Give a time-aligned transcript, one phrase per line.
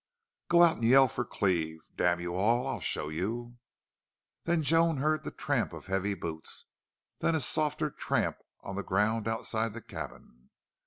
[0.47, 1.81] "Go out and yell for Cleve!...
[1.95, 2.65] Damn you all!
[2.65, 3.59] I'll show you!"
[4.45, 6.65] Then Joan heard the tramp of heavy boots,
[7.19, 10.49] then a softer tramp on the ground outside the cabin.